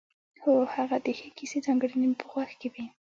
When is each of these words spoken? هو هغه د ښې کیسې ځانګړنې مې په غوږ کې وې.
هو 0.43 0.53
هغه 0.75 0.97
د 1.05 1.07
ښې 1.17 1.29
کیسې 1.37 1.59
ځانګړنې 1.65 2.05
مې 2.09 2.17
په 2.21 2.25
غوږ 2.31 2.51
کې 2.59 2.67
وې. 2.73 2.85